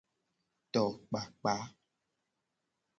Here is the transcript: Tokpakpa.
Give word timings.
Tokpakpa. 0.71 1.55